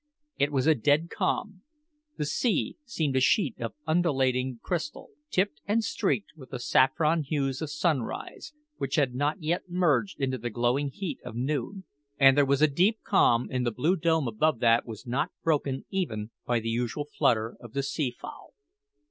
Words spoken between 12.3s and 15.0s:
there was a deep calm in the blue dome above that